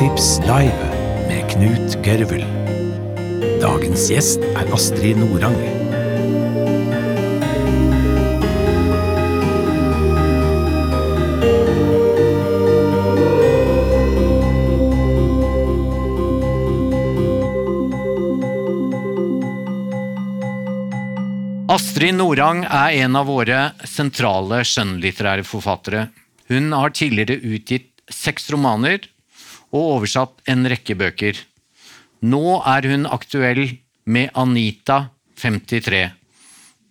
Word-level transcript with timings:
Boktips 0.00 0.38
live 0.48 0.86
med 1.28 1.42
Knut 1.50 1.96
Gørvel. 2.00 2.40
Dagens 3.60 4.06
gjest 4.08 4.40
er 4.56 4.70
Astrid 4.72 5.18
Norang. 5.20 5.58
Astrid 21.68 22.16
Norang 22.16 22.64
er 22.64 23.04
en 23.04 23.20
av 23.20 23.28
våre 23.28 23.62
sentrale 23.84 24.64
skjønnlitterære 24.64 25.44
forfattere. 25.44 26.08
Hun 26.48 26.72
har 26.72 26.96
tidligere 26.96 27.42
utgitt 27.44 27.90
seks 28.08 28.48
romaner 28.48 29.04
og 29.72 29.82
oversatt 29.96 30.40
en 30.50 30.66
rekke 30.70 30.96
bøker. 30.98 31.38
Nå 32.26 32.60
er 32.66 32.88
hun 32.90 33.06
aktuell 33.06 33.78
med 34.10 34.30
Anita 34.34 35.10
53. 35.40 36.10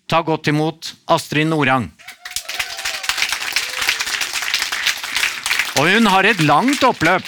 Ta 0.09 0.21
godt 0.25 0.47
imot 0.49 0.93
Astrid 1.11 1.47
Norang. 1.51 1.91
Og 5.79 5.87
hun 5.93 6.09
har 6.11 6.27
et 6.27 6.41
langt 6.43 6.81
oppløp. 6.83 7.27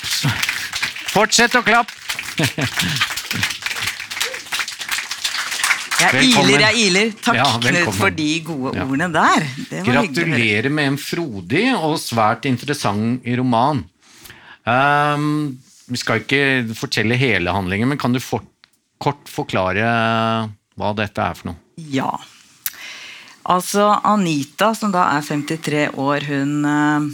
Fortsett 1.14 1.56
å 1.56 1.62
klappe! 1.64 1.94
Jeg 6.02 6.16
Velkommen. 6.16 6.50
iler, 6.50 6.64
jeg 6.66 6.88
iler. 6.88 7.10
Takk, 7.22 7.36
Ja, 7.38 7.44
Knut, 7.62 7.94
for 7.94 8.10
de 8.10 8.40
gode 8.42 8.72
Ja. 8.76 8.86
ordene 8.86 9.08
der. 9.14 9.44
Det 9.70 9.86
var 9.86 10.02
hyggelig. 10.02 10.16
Gratulerer 10.16 10.70
med 10.72 10.88
en 10.88 10.98
frodig 10.98 11.66
og 11.78 12.00
svært 12.02 12.46
interessant 12.50 13.22
roman. 13.38 13.84
Ehm, 14.70 15.58
vi 15.92 16.00
skal 16.00 16.22
ikke 16.22 16.76
fortelle 16.78 17.18
hele 17.20 17.54
handlingen, 17.54 17.90
men 17.92 18.00
kan 18.02 18.14
du 18.14 18.22
for, 18.24 18.46
kort 19.02 19.30
forklare 19.32 19.88
hva 20.78 20.94
dette 20.98 21.24
er 21.24 21.38
for 21.38 21.52
noe? 21.52 21.60
Ja. 21.92 22.12
Altså, 23.50 23.88
Anita, 24.06 24.72
som 24.78 24.94
da 24.94 25.08
er 25.16 25.26
53 25.26 25.88
år, 26.00 26.28
hun 26.30 26.68
eh, 26.70 27.08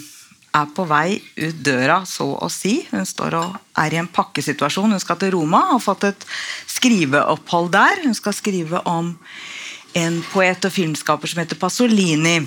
er 0.58 0.74
på 0.76 0.86
vei 0.90 1.20
ut 1.40 1.62
døra, 1.64 2.02
så 2.10 2.30
å 2.36 2.50
si. 2.52 2.82
Hun 2.92 3.08
står 3.08 3.38
og 3.40 3.56
er 3.80 3.96
i 3.96 4.02
en 4.02 4.10
pakkesituasjon. 4.12 4.92
Hun 4.92 5.04
skal 5.04 5.20
til 5.22 5.34
Roma, 5.38 5.64
har 5.72 5.84
fått 5.84 6.08
et 6.10 6.28
skriveopphold 6.78 7.72
der. 7.76 8.04
Hun 8.04 8.18
skal 8.18 8.36
skrive 8.36 8.84
om 8.90 9.14
en 9.98 10.20
poet 10.34 10.68
og 10.68 10.74
filmskaper 10.74 11.32
som 11.32 11.42
heter 11.42 11.60
Pasolini. 11.62 12.42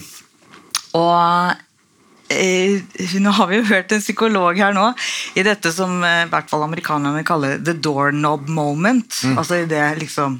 Og 0.98 1.16
eh, 1.16 1.66
nå 2.30 3.32
har 3.34 3.48
vi 3.50 3.58
jo 3.58 3.66
hørt 3.72 3.92
en 3.92 4.02
psykolog 4.02 4.58
her 4.58 4.74
nå 4.76 4.90
i 5.38 5.42
dette 5.46 5.72
som 5.74 5.98
eh, 6.06 6.24
i 6.26 6.30
hvert 6.30 6.50
fall 6.50 6.62
amerikanerne 6.66 7.24
kaller 7.26 7.58
the 7.58 7.74
doorknob 7.74 8.48
moment. 8.48 9.22
Altså 9.34 9.62
i 9.62 9.68
det 9.70 9.82
liksom 9.98 10.38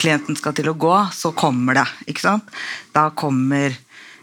klienten 0.00 0.36
skal 0.36 0.54
til 0.56 0.70
å 0.70 0.76
gå, 0.76 0.94
så 1.12 1.32
kommer 1.36 1.76
det. 1.78 1.86
ikke 2.06 2.24
sant? 2.24 2.56
Da 2.96 3.08
kommer 3.16 3.76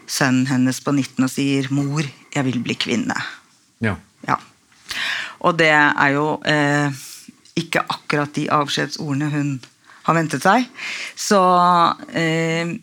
sønnen 0.10 0.48
hennes 0.50 0.82
på 0.84 0.94
19 0.94 1.24
og 1.26 1.32
sier 1.32 1.70
'Mor, 1.72 2.04
jeg 2.34 2.46
vil 2.46 2.60
bli 2.66 2.76
kvinne'. 2.76 3.22
Ja. 3.82 3.96
Ja. 4.28 4.38
Og 5.42 5.58
det 5.58 5.72
er 5.74 6.10
jo 6.14 6.42
eh, 6.46 6.92
ikke 7.60 7.86
akkurat 7.90 8.34
de 8.36 8.50
avskjedsordene 8.50 9.30
hun 9.34 9.54
har 10.04 10.18
ventet 10.18 10.44
seg. 10.44 10.68
Så 11.16 11.40
eh, 12.14 12.76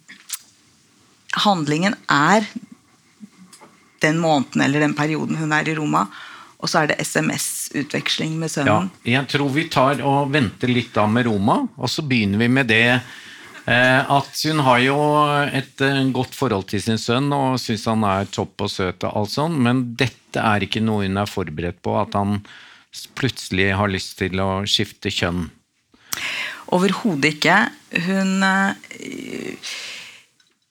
handlingen 1.44 1.96
er 2.08 2.46
den 4.02 4.20
måneden 4.22 4.64
eller 4.64 4.84
den 4.84 4.96
perioden 4.98 5.38
hun 5.40 5.54
er 5.56 5.68
i 5.68 5.76
Roma, 5.78 6.06
og 6.60 6.68
så 6.68 6.82
er 6.82 6.90
det 6.90 7.00
SMS-utveksling 7.06 8.36
med 8.36 8.50
ja. 8.50 8.54
sønnen. 8.58 8.90
Jeg 9.08 9.28
tror 9.32 9.52
vi 9.54 9.66
tar 9.72 10.02
og 10.04 10.32
venter 10.34 10.72
litt 10.72 10.92
da 10.96 11.06
med 11.08 11.28
Roma, 11.28 11.62
og 11.76 11.90
så 11.90 12.04
begynner 12.04 12.42
vi 12.42 12.50
med 12.52 12.68
det 12.68 12.84
eh, 12.90 14.00
at 14.00 14.42
hun 14.44 14.64
har 14.66 14.82
jo 14.84 14.98
et 15.46 15.84
eh, 15.86 16.02
godt 16.12 16.36
forhold 16.36 16.68
til 16.72 16.82
sin 16.84 17.00
sønn 17.00 17.30
og 17.32 17.60
syns 17.62 17.86
han 17.88 18.04
er 18.08 18.28
topp 18.32 18.66
og 18.66 18.72
søt 18.72 19.08
og 19.08 19.22
alt 19.22 19.36
sånt, 19.36 19.60
men 19.60 19.86
dette 20.00 20.42
er 20.42 20.66
ikke 20.66 20.84
noe 20.84 21.06
hun 21.06 21.22
er 21.22 21.30
forberedt 21.30 21.80
på, 21.84 21.96
at 22.00 22.18
han 22.18 22.42
plutselig 23.16 23.70
har 23.78 23.90
lyst 23.90 24.18
til 24.18 24.40
å 24.42 24.50
skifte 24.68 25.12
kjønn. 25.14 25.46
Overhodet 26.74 27.36
ikke. 27.36 27.56
Hun 28.06 28.44
eh, 28.46 29.70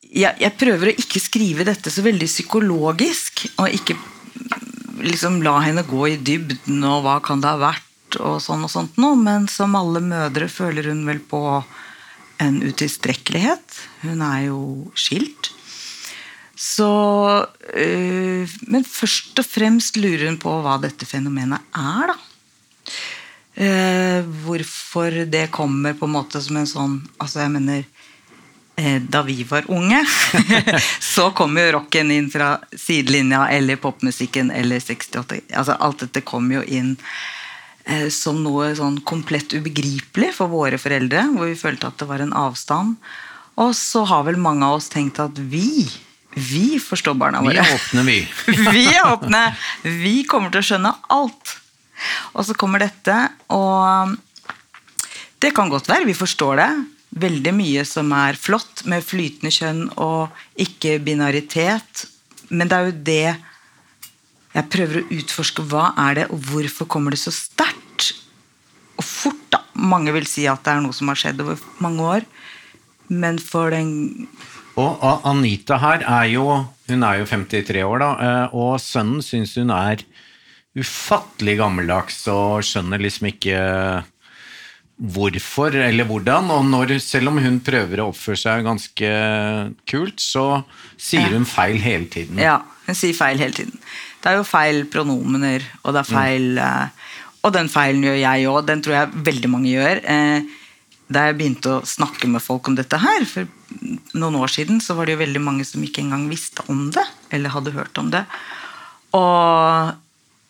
jeg, 0.09 0.36
jeg 0.42 0.56
prøver 0.58 0.92
å 0.92 0.97
ikke 1.03 1.22
skrive 1.22 1.66
dette 1.68 1.92
så 1.94 2.03
veldig 2.06 2.30
psykologisk, 2.30 3.46
og 3.62 3.75
ikke 3.75 3.97
liksom 5.06 5.40
la 5.46 5.59
henne 5.64 5.86
gå 5.88 6.08
i 6.09 6.18
dybden 6.18 6.81
og 6.88 7.06
hva 7.06 7.20
kan 7.24 7.44
det 7.44 7.52
ha 7.52 7.59
vært, 7.62 8.18
og 8.20 8.40
sånn 8.42 8.66
og 8.66 8.72
sånt 8.74 8.97
noe, 9.00 9.18
men 9.20 9.46
som 9.52 9.78
alle 9.78 10.02
mødre 10.03 10.50
føler 10.52 10.90
hun 10.90 11.06
vel 11.08 11.22
på 11.22 11.44
en 12.42 12.59
utilstrekkelighet. 12.64 13.80
Hun 14.02 14.24
er 14.25 14.47
jo 14.47 14.62
skilt. 14.97 15.52
Så 16.59 16.90
øh, 17.72 18.56
Men 18.68 18.84
først 18.84 19.40
og 19.40 19.47
fremst 19.47 19.96
lurer 20.00 20.28
hun 20.28 20.40
på 20.41 20.52
hva 20.64 20.76
dette 20.81 21.08
fenomenet 21.08 21.64
er, 21.78 22.12
da. 22.12 22.18
Uh, 23.59 24.24
hvorfor 24.46 25.26
det 25.28 25.50
kommer 25.52 25.97
på 25.97 26.08
en 26.08 26.14
måte 26.14 26.40
som 26.40 26.56
en 26.56 26.68
sånn 26.70 26.94
Altså, 27.20 27.41
jeg 27.41 27.52
mener 27.52 27.81
Da 29.09 29.22
vi 29.28 29.44
var 29.44 29.66
unge, 29.73 30.00
så 31.13 31.29
kom 31.35 31.57
jo 31.59 31.66
rocken 31.75 32.12
inn 32.16 32.29
fra 32.31 32.53
sidelinja, 32.72 33.47
eller 33.51 33.79
popmusikken, 33.81 34.51
eller 34.56 34.79
68 34.79 35.41
altså 35.57 35.75
Alt 35.84 36.03
dette 36.06 36.22
kom 36.28 36.47
jo 36.53 36.62
inn 36.63 36.94
eh, 37.85 38.07
som 38.13 38.40
noe 38.44 38.69
sånn 38.78 39.01
komplett 39.07 39.51
ubegripelig 39.57 40.31
for 40.38 40.51
våre 40.51 40.79
foreldre, 40.79 41.25
hvor 41.35 41.50
vi 41.51 41.57
følte 41.59 41.90
at 41.90 41.97
det 42.00 42.07
var 42.07 42.23
en 42.23 42.31
avstand. 42.38 42.95
Og 43.59 43.73
så 43.75 44.06
har 44.07 44.23
vel 44.29 44.40
mange 44.40 44.63
av 44.63 44.78
oss 44.78 44.88
tenkt 44.94 45.19
at 45.19 45.35
vi, 45.51 45.84
vi 46.38 46.78
forstår 46.79 47.17
barna 47.19 47.41
Vi 47.44 47.50
våre. 47.51 47.66
er 47.66 47.73
åpne, 47.75 48.06
vi. 48.07 48.19
Vi 48.78 48.85
er 48.94 49.09
åpne. 49.09 49.41
Vi 49.84 50.22
kommer 50.29 50.53
til 50.53 50.61
å 50.63 50.67
skjønne 50.69 50.94
alt. 51.11 51.57
Og 52.31 52.46
så 52.47 52.56
kommer 52.56 52.79
dette, 52.79 53.17
og 53.51 54.16
det 55.44 55.51
kan 55.56 55.67
godt 55.72 55.90
være 55.91 56.07
vi 56.07 56.16
forstår 56.16 56.61
det. 56.61 56.69
Veldig 57.09 57.53
mye 57.58 57.84
som 57.90 58.12
er 58.14 58.38
flott 58.38 58.84
med 58.90 59.06
flytende 59.06 59.52
kjønn 59.53 59.86
og 59.97 60.36
ikke-binaritet. 60.62 62.06
Men 62.53 62.70
det 62.70 62.78
er 62.78 62.90
jo 62.90 62.97
det 63.09 63.28
jeg 64.53 64.70
prøver 64.74 65.02
å 65.02 65.08
utforske. 65.18 65.66
Hva 65.72 65.90
er 66.08 66.20
det, 66.20 66.28
og 66.34 66.44
hvorfor 66.52 66.90
kommer 66.90 67.16
det 67.16 67.22
så 67.22 67.34
sterkt? 67.34 68.14
Og 69.00 69.06
fort, 69.06 69.42
da. 69.53 69.64
Mange 69.80 70.14
vil 70.14 70.28
si 70.30 70.46
at 70.50 70.62
det 70.66 70.75
er 70.75 70.84
noe 70.84 70.96
som 70.96 71.09
har 71.09 71.20
skjedd 71.20 71.42
over 71.42 71.62
mange 71.81 72.06
år. 72.18 72.25
Men 73.09 73.40
for 73.41 73.74
den 73.74 74.28
Og 74.78 75.02
og 75.02 75.24
Anita 75.26 75.80
her 75.81 76.03
er 76.06 76.28
jo 76.30 76.44
Hun 76.90 77.03
er 77.03 77.20
jo 77.20 77.26
53 77.26 77.84
år, 77.86 78.00
da, 78.00 78.09
eh, 78.22 78.53
og 78.53 78.80
sønnen 78.81 79.22
syns 79.22 79.56
hun 79.58 79.70
er 79.70 80.02
ufattelig 80.78 81.58
gammeldags 81.59 82.24
og 82.31 82.64
skjønner 82.66 83.02
liksom 83.02 83.28
ikke 83.30 83.59
hvorfor 85.00 85.76
eller 85.80 86.08
hvordan. 86.08 86.52
Og 86.52 86.66
når, 86.68 86.98
selv 87.04 87.32
om 87.32 87.40
hun 87.40 87.60
prøver 87.64 88.02
å 88.04 88.10
oppføre 88.12 88.40
seg 88.42 88.68
ganske 88.68 89.12
kult, 89.90 90.20
så 90.20 90.64
sier 91.00 91.32
hun 91.32 91.48
feil 91.48 91.80
hele 91.80 92.10
tiden. 92.12 92.40
Ja, 92.44 92.60
hun 92.88 92.98
sier 92.98 93.16
feil 93.16 93.40
hele 93.40 93.56
tiden. 93.56 93.80
Det 94.20 94.34
er 94.34 94.40
jo 94.42 94.48
feil 94.48 94.84
pronomener, 94.92 95.64
og 95.84 95.96
det 95.96 96.04
er 96.04 96.09
feil 96.09 96.50
mm. 96.59 96.96
Og 97.40 97.54
den 97.56 97.70
feilen 97.72 98.04
gjør 98.04 98.18
jeg 98.20 98.48
òg, 98.52 98.66
den 98.68 98.82
tror 98.84 98.96
jeg 98.98 99.22
veldig 99.30 99.50
mange 99.54 99.70
gjør. 99.72 100.02
Eh, 100.04 100.56
Da 101.09 101.24
jeg 101.26 101.38
begynte 101.40 101.72
å 101.72 101.86
snakke 101.88 102.28
med 102.30 102.44
folk 102.44 102.68
om 102.70 102.76
dette 102.78 102.98
her, 103.02 103.24
for 103.26 103.48
noen 104.14 104.36
år 104.38 104.52
siden, 104.54 104.78
så 104.78 104.94
var 104.94 105.08
det 105.08 105.16
jo 105.16 105.22
veldig 105.24 105.42
mange 105.42 105.64
som 105.66 105.82
ikke 105.82 106.04
engang 106.04 106.28
visste 106.30 106.62
om 106.70 106.92
det, 106.94 107.06
eller 107.34 107.50
hadde 107.50 107.73
hørt 107.73 107.97
om 107.97 108.12
det. 108.14 108.22
Og 109.18 109.96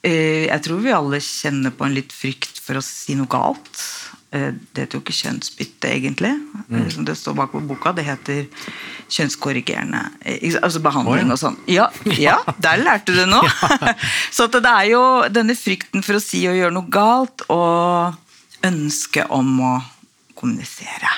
eh, 0.04 0.50
jeg 0.50 0.60
tror 0.66 0.82
vi 0.84 0.92
alle 0.92 1.22
kjenner 1.24 1.72
på 1.72 1.88
en 1.88 1.96
litt 1.96 2.12
frykt 2.12 2.60
for 2.60 2.76
å 2.76 2.84
si 2.84 3.16
noe 3.16 3.32
galt. 3.32 3.86
Eh, 4.32 4.54
Det 4.74 4.84
heter 4.84 5.00
jo 5.00 5.02
ikke 5.02 5.16
kjønnsbytte, 5.18 5.90
egentlig. 5.90 6.32
Mm. 6.70 6.90
Som 6.94 7.06
det 7.06 7.18
står 7.18 7.34
bak 7.40 7.52
på 7.52 7.62
boka. 7.66 7.94
Det 7.98 8.06
heter 8.06 8.46
kjønnskorrigerende 9.10 10.04
eh? 10.22 10.58
Altså 10.62 10.82
behandling 10.86 11.34
og 11.34 11.40
sånn. 11.42 11.58
Ja, 11.70 11.90
ja, 12.20 12.38
der 12.62 12.84
lærte 12.84 13.16
du 13.18 13.24
noe! 13.26 13.50
Så 14.36 14.46
det 14.54 14.62
er 14.66 14.92
jo 14.92 15.04
denne 15.34 15.58
frykten 15.58 16.06
for 16.06 16.20
å 16.20 16.24
si 16.24 16.44
og 16.50 16.60
gjøre 16.60 16.76
noe 16.76 16.94
galt, 16.94 17.46
og 17.50 18.14
ønsket 18.66 19.34
om 19.34 19.50
å 19.66 19.74
kommunisere. 20.38 21.10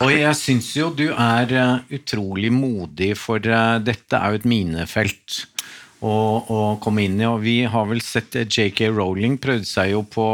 Og 0.00 0.12
jeg 0.12 0.36
syns 0.38 0.70
jo 0.76 0.90
du 0.94 1.08
er 1.12 1.52
eh, 1.52 1.98
utrolig 1.98 2.52
modig, 2.52 3.14
for 3.20 3.40
eh, 3.40 3.76
dette 3.84 4.16
er 4.18 4.32
jo 4.32 4.40
et 4.40 4.48
minefelt 4.48 5.42
å, 6.00 6.12
å 6.12 6.60
komme 6.82 7.04
inn 7.06 7.20
i. 7.20 7.26
Og 7.28 7.40
vi 7.44 7.58
har 7.68 7.88
vel 7.90 8.00
sett 8.04 8.36
eh, 8.36 8.48
JK 8.48 8.90
Rowling 8.96 9.36
prøvde 9.42 9.68
seg 9.68 9.92
jo 9.94 10.02
på 10.08 10.26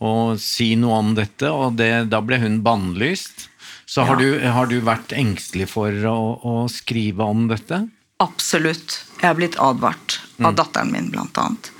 å 0.00 0.38
si 0.38 0.74
noe 0.78 0.98
om 1.02 1.14
dette, 1.18 1.48
og 1.50 1.76
det, 1.80 2.08
da 2.10 2.20
ble 2.22 2.38
hun 2.42 2.60
bannlyst. 2.62 3.48
Så 3.88 4.04
har, 4.04 4.20
Ja. 4.20 4.38
du, 4.38 4.46
har 4.52 4.66
du 4.68 4.80
vært 4.84 5.12
engstelig 5.16 5.68
for 5.72 5.88
å, 5.90 6.16
å 6.44 6.54
skrive 6.70 7.24
om 7.24 7.46
dette? 7.48 7.86
Absolutt. 8.20 8.98
Jeg 9.22 9.30
er 9.30 9.34
blitt 9.38 9.56
advart 9.62 10.20
av 10.44 10.54
datteren 10.58 10.90
min, 10.92 11.10
blant 11.10 11.36
annet. 11.38 11.70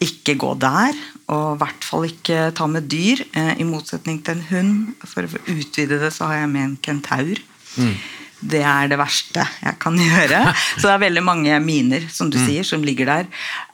ikke 0.00 0.34
gå 0.40 0.54
der, 0.58 0.94
og 1.28 1.56
i 1.56 1.58
hvert 1.60 1.84
fall 1.84 2.04
ikke 2.08 2.52
ta 2.56 2.66
med 2.66 2.86
dyr. 2.88 3.20
Eh, 3.36 3.60
I 3.60 3.64
motsetning 3.68 4.22
til 4.24 4.38
en 4.38 4.46
hund. 4.50 4.94
For 5.04 5.22
å 5.28 5.42
utvide 5.52 5.98
det, 6.00 6.12
så 6.16 6.26
har 6.30 6.40
jeg 6.42 6.48
med 6.54 6.62
en 6.64 6.76
kentaur. 6.80 7.38
Det 8.40 8.62
er 8.64 8.88
det 8.88 8.96
verste 8.96 9.44
jeg 9.60 9.76
kan 9.82 9.96
gjøre. 10.00 10.40
Så 10.78 10.86
det 10.86 10.92
er 10.94 11.02
veldig 11.04 11.24
mange 11.24 11.58
miner 11.64 12.06
som 12.12 12.30
du 12.32 12.38
sier, 12.40 12.64
som 12.64 12.84
ligger 12.84 13.10
der. 13.10 13.26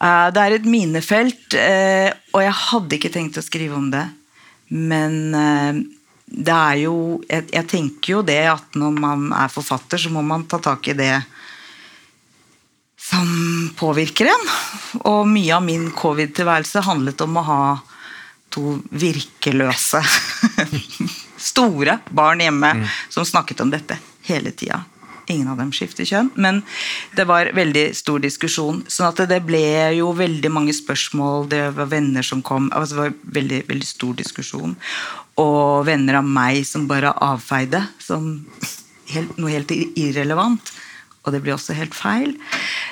Eh, 0.03 0.29
det 0.35 0.43
er 0.43 0.57
et 0.57 0.67
minefelt, 0.69 1.55
eh, 1.55 2.11
og 2.35 2.43
jeg 2.43 2.57
hadde 2.63 2.99
ikke 2.99 3.13
tenkt 3.15 3.39
å 3.39 3.45
skrive 3.47 3.79
om 3.79 3.91
det. 3.95 4.05
Men 4.75 5.21
eh, 5.39 5.83
det 6.27 6.55
er 6.55 6.81
jo 6.83 6.97
jeg, 7.29 7.47
jeg 7.55 7.69
tenker 7.71 8.17
jo 8.17 8.23
det 8.27 8.43
at 8.51 8.79
når 8.79 8.97
man 8.99 9.29
er 9.37 9.53
forfatter, 9.53 10.03
så 10.03 10.11
må 10.11 10.25
man 10.27 10.49
ta 10.51 10.59
tak 10.63 10.91
i 10.91 10.97
det 10.99 11.15
som 13.07 13.29
påvirker 13.79 14.33
en. 14.33 14.49
Og 15.07 15.23
mye 15.31 15.55
av 15.55 15.63
min 15.63 15.93
covid-tilværelse 15.95 16.83
handlet 16.89 17.23
om 17.23 17.39
å 17.39 17.47
ha 17.47 17.61
to 18.51 18.81
virkeløse 18.91 20.03
store 21.51 22.01
barn 22.11 22.43
hjemme 22.43 22.73
som 23.13 23.27
snakket 23.27 23.63
om 23.63 23.71
dette 23.71 23.99
hele 24.29 24.53
tida. 24.53 24.85
Ingen 25.27 25.49
av 25.51 25.59
dem 25.59 25.73
skifter 25.75 26.07
kjønn, 26.07 26.29
men 26.39 26.61
det 27.19 27.25
var 27.27 27.51
veldig 27.57 27.89
stor 27.99 28.23
diskusjon. 28.23 28.85
sånn 28.87 29.09
at 29.09 29.25
det 29.29 29.41
ble 29.43 29.97
jo 29.97 30.13
veldig 30.15 30.51
mange 30.55 30.75
spørsmål, 30.77 31.49
det 31.51 31.63
var 31.75 31.91
venner 31.91 32.23
som 32.23 32.43
kom 32.47 32.71
altså 32.71 32.95
Det 32.95 33.03
var 33.03 33.15
veldig, 33.41 33.61
veldig 33.67 33.89
stor 33.89 34.15
diskusjon. 34.15 34.77
Og 35.43 35.87
venner 35.87 36.21
av 36.21 36.25
meg 36.25 36.63
som 36.67 36.87
bare 36.87 37.11
avfeide 37.11 37.83
som 37.99 38.47
helt, 39.11 39.35
noe 39.39 39.51
helt 39.51 39.75
irrelevant. 39.75 40.73
Og 41.27 41.35
det 41.35 41.43
blir 41.43 41.57
også 41.57 41.75
helt 41.75 41.95
feil. 41.97 42.37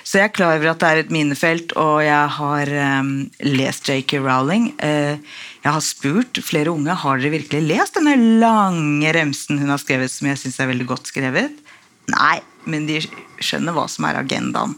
Så 0.02 0.18
jeg 0.18 0.28
er 0.28 0.34
klar 0.34 0.56
over 0.56 0.72
at 0.72 0.80
det 0.82 0.88
er 0.88 1.00
et 1.04 1.12
minefelt, 1.14 1.72
og 1.78 2.00
jeg 2.02 2.30
har 2.36 2.72
um, 3.00 3.12
lest 3.46 3.86
J.K. 3.88 4.18
Rowling. 4.24 4.72
Uh, 4.82 5.22
jeg 5.62 5.70
har 5.76 5.84
spurt 5.84 6.40
flere 6.44 6.72
unge 6.74 6.96
har 6.98 7.20
dere 7.22 7.36
virkelig 7.38 7.62
lest 7.70 7.94
denne 7.96 8.16
lange 8.42 9.12
remsen 9.14 9.62
hun 9.62 9.70
har 9.70 9.80
skrevet, 9.80 10.12
som 10.12 10.28
jeg 10.28 10.40
syns 10.42 10.58
er 10.60 10.72
veldig 10.72 10.88
godt 10.90 11.12
skrevet. 11.12 11.62
Nei, 12.10 12.40
men 12.68 12.88
de 12.88 12.98
skjønner 13.40 13.76
hva 13.76 13.86
som 13.88 14.08
er 14.08 14.18
agendaen. 14.18 14.74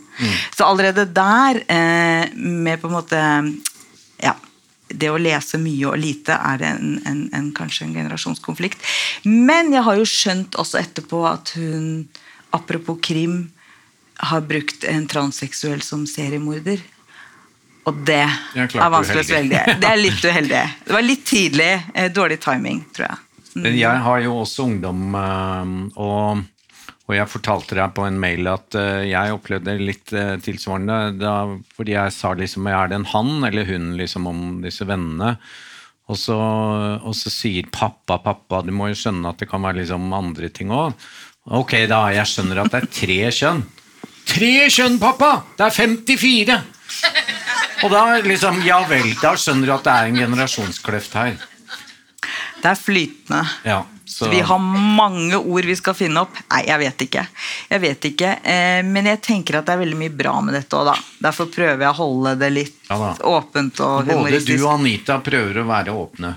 Så 0.55 0.69
allerede 0.69 1.09
der, 1.17 1.62
uh, 1.64 2.37
med 2.37 2.82
på 2.82 2.91
en 2.91 2.99
måte 3.00 3.23
Ja. 4.23 4.37
Det 4.87 5.09
å 5.11 5.19
lese 5.19 5.59
mye 5.59 5.88
og 5.91 5.97
lite 5.99 6.31
er 6.31 6.62
en, 6.62 6.93
en, 7.11 7.25
en, 7.35 7.49
kanskje 7.50 7.88
en 7.88 7.97
generasjonskonflikt. 7.97 8.79
Men 9.26 9.73
jeg 9.75 9.82
har 9.82 9.97
jo 9.99 10.05
skjønt 10.06 10.55
også 10.62 10.79
etterpå 10.79 11.25
at 11.26 11.50
hun, 11.59 12.06
apropos 12.55 12.99
krim, 13.03 13.51
har 14.17 14.41
brukt 14.49 14.85
en 14.89 15.07
transseksuell 15.11 15.83
som 15.85 16.07
seriemorder. 16.09 16.81
Og 17.87 17.95
det 18.07 18.25
Det 18.55 18.81
er 18.81 18.91
vanskelig 18.91 19.23
å 19.23 19.29
svelge. 19.29 19.61
Det 19.83 19.87
er 19.91 20.01
litt 20.01 20.25
uheldig. 20.25 20.63
Det 20.87 20.95
var 20.97 21.05
litt 21.07 21.25
tidlig. 21.29 21.73
eh, 21.95 22.09
Dårlig 22.11 22.41
timing, 22.43 22.85
tror 22.97 23.11
jeg. 23.11 23.23
Men 23.57 23.77
jeg 23.79 24.03
har 24.05 24.21
jo 24.25 24.35
også 24.43 24.67
ungdom, 24.67 25.05
eh, 25.17 25.71
og, 26.03 26.43
og 27.07 27.15
jeg 27.15 27.31
fortalte 27.31 27.77
deg 27.79 27.95
på 27.97 28.05
en 28.09 28.19
mail 28.21 28.51
at 28.53 28.75
eh, 28.77 29.05
jeg 29.13 29.37
opplevde 29.37 29.77
litt 29.81 30.13
eh, 30.13 30.35
tilsvarende 30.45 30.99
da, 31.21 31.37
fordi 31.77 31.95
jeg 31.95 32.13
sa 32.17 32.35
liksom 32.37 32.67
er 32.73 32.91
det 32.91 32.99
en 32.99 33.09
han 33.15 33.47
eller 33.49 33.69
hun 33.71 33.95
liksom 34.01 34.27
om 34.33 34.43
disse 34.65 34.85
vennene. 34.89 35.37
Og 36.07 36.19
så, 36.21 36.37
og 37.03 37.15
så 37.19 37.31
sier 37.35 37.67
pappa, 37.75 38.19
pappa, 38.23 38.61
du 38.63 38.71
må 38.75 38.91
jo 38.93 38.99
skjønne 38.99 39.31
at 39.33 39.41
det 39.43 39.49
kan 39.51 39.65
være 39.65 39.81
liksom 39.81 40.13
andre 40.15 40.51
ting 40.55 40.71
òg. 40.75 40.93
Ok, 41.47 41.77
da, 41.87 42.01
jeg 42.11 42.27
skjønner 42.27 42.65
at 42.65 42.73
det 42.73 42.79
er 42.81 42.89
tre 42.91 43.19
kjønn. 43.31 43.61
Tre 44.27 44.53
kjønn, 44.73 44.97
pappa! 44.99 45.31
Det 45.59 45.69
er 45.69 45.77
54! 45.77 46.57
Og 47.85 47.93
da 47.93 48.01
liksom, 48.25 48.63
ja 48.67 48.81
vel, 48.89 49.13
da 49.21 49.35
skjønner 49.39 49.69
du 49.69 49.75
at 49.77 49.85
det 49.87 49.93
er 49.93 50.09
en 50.11 50.19
generasjonskløft 50.25 51.15
her. 51.21 51.37
Det 52.63 52.71
er 52.73 52.81
flytende. 52.81 53.43
Ja, 53.69 53.83
så... 54.06 54.29
Vi 54.29 54.41
har 54.41 54.58
mange 54.58 55.37
ord 55.37 55.64
vi 55.64 55.75
skal 55.76 55.94
finne 55.99 56.23
opp. 56.23 56.37
Nei, 56.53 56.61
jeg 56.69 56.79
vet 56.79 57.03
ikke. 57.08 57.25
Jeg 57.73 57.82
vet 57.82 58.06
ikke. 58.06 58.29
Eh, 58.47 58.79
men 58.87 59.08
jeg 59.11 59.19
tenker 59.25 59.58
at 59.58 59.67
det 59.67 59.75
er 59.75 59.81
veldig 59.81 59.99
mye 59.99 60.12
bra 60.14 60.35
med 60.47 60.55
dette 60.55 60.79
òg, 60.79 60.87
da. 60.93 60.94
Derfor 61.26 61.49
prøver 61.50 61.82
jeg 61.82 61.91
å 61.91 61.99
holde 61.99 62.37
det 62.38 62.50
litt 62.55 62.76
Ja 62.87 63.11
åpent 63.26 63.81
og 63.82 64.06
Både 64.06 64.38
du 64.47 64.55
og 64.61 64.69
Anita 64.76 65.17
prøver 65.25 65.58
å 65.58 65.67
være 65.67 65.97
åpne. 65.99 66.31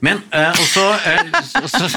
Men, 0.00 0.22
eh, 0.32 0.48
og, 0.48 0.64
så, 0.64 0.86
eh, 1.12 1.20
og, 1.60 1.68
så, 1.68 1.90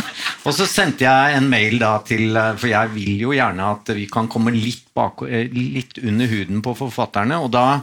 og 0.43 0.57
så 0.59 0.67
sendte 0.67 1.07
jeg 1.07 1.37
en 1.37 1.47
mail 1.49 1.79
da 1.79 1.95
til 2.05 2.35
For 2.59 2.67
jeg 2.69 2.91
vil 2.97 3.23
jo 3.23 3.31
gjerne 3.37 3.71
at 3.77 3.93
vi 3.95 4.09
kan 4.11 4.27
komme 4.27 4.51
litt, 4.51 4.89
bak, 4.91 5.23
litt 5.55 6.03
under 6.03 6.35
huden 6.35 6.59
på 6.65 6.75
forfatterne. 6.83 7.39
Og 7.39 7.53
da 7.55 7.79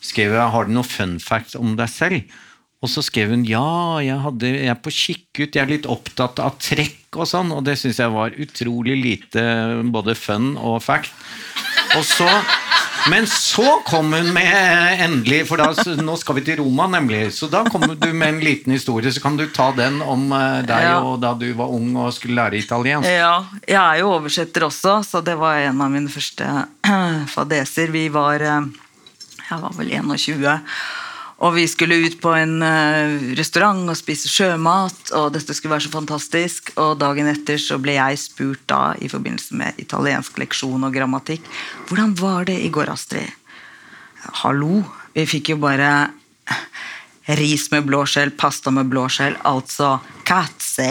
skrev 0.00 0.38
jeg 0.40 0.52
har 0.56 0.64
du 0.64 0.72
noe 0.72 0.88
fun 0.88 1.18
facts 1.20 1.58
om 1.58 1.76
deg 1.76 1.92
selv. 1.92 2.38
Og 2.78 2.90
så 2.92 3.02
skrev 3.02 3.32
hun 3.34 3.42
ja, 3.48 3.98
jeg, 4.04 4.20
hadde, 4.22 4.52
jeg 4.54 4.70
er 4.70 4.78
på 4.78 4.92
kikkut, 4.94 5.56
jeg 5.56 5.64
er 5.64 5.72
litt 5.72 5.88
opptatt 5.90 6.38
av 6.38 6.60
trekk 6.62 7.18
og 7.18 7.26
sånn. 7.26 7.50
Og 7.56 7.64
det 7.66 7.74
syns 7.80 7.98
jeg 7.98 8.14
var 8.14 8.36
utrolig 8.38 8.94
lite 9.00 9.42
både 9.90 10.14
fun 10.18 10.52
og 10.56 10.78
fact. 10.84 11.10
Og 11.98 12.04
så 12.06 12.28
men 13.08 13.24
så 13.30 13.78
kom 13.86 14.12
hun 14.12 14.32
med 14.34 15.00
endelig, 15.00 15.44
for 15.48 15.60
da, 15.60 15.70
nå 16.02 16.16
skal 16.20 16.36
vi 16.38 16.42
til 16.44 16.58
Roma, 16.60 16.88
nemlig. 16.90 17.28
Så 17.32 17.48
da 17.48 17.62
kom 17.70 17.86
du 17.88 18.08
med 18.12 18.28
en 18.34 18.40
liten 18.44 18.74
historie, 18.74 19.12
så 19.14 19.22
kan 19.24 19.38
du 19.38 19.46
ta 19.54 19.70
den 19.76 20.00
om 20.04 20.26
eh, 20.34 20.60
deg 20.68 20.84
Ja. 20.88 20.98
og 21.00 21.20
da 21.22 21.32
du 21.38 21.46
var 21.56 21.72
ung 21.72 21.94
og 21.96 22.10
skulle 22.16 22.36
lære 22.36 22.58
italiensk. 22.60 23.08
Ja, 23.08 23.46
jeg 23.62 23.78
er 23.80 24.02
jo 24.02 24.12
oversetter 24.18 24.66
også, 24.68 24.98
så 25.06 25.22
det 25.24 25.38
var 25.40 25.60
en 25.62 25.80
av 25.84 25.92
mine 25.94 26.12
første 26.12 26.48
fadeser. 27.34 27.94
Vi 27.94 28.08
var 28.12 28.44
eh, 28.44 28.68
Jeg 29.48 29.62
var 29.62 29.78
vel 29.78 29.94
21. 29.94 30.44
Og 31.38 31.54
vi 31.54 31.68
skulle 31.70 32.00
ut 32.02 32.16
på 32.18 32.32
en 32.34 32.56
eh, 32.66 33.34
restaurant 33.38 33.84
og 33.86 33.98
spise 33.98 34.30
sjømat, 34.30 35.12
og 35.14 35.30
dette 35.36 35.54
skulle 35.54 35.76
være 35.76 35.86
så 35.86 35.92
fantastisk. 35.92 36.72
Og 36.82 36.96
dagen 36.98 37.30
etter 37.30 37.60
så 37.62 37.78
ble 37.82 37.94
jeg 37.94 38.18
spurt 38.18 38.64
da, 38.70 38.96
i 38.98 39.10
forbindelse 39.10 39.58
med 39.60 39.78
italiensk 39.78 40.40
leksjon 40.42 40.88
og 40.88 40.96
grammatikk, 40.96 41.46
hvordan 41.86 42.16
var 42.18 42.48
det 42.50 42.58
i 42.64 42.72
går, 42.74 42.90
Astrid? 42.90 43.30
Hallo, 44.42 44.82
vi 45.14 45.28
fikk 45.30 45.52
jo 45.54 45.60
bare 45.62 45.92
ris 47.38 47.70
med 47.70 47.86
blåskjell, 47.86 48.34
pasta 48.34 48.74
med 48.74 48.90
blåskjell, 48.90 49.38
altså 49.46 49.98
katse. 50.26 50.90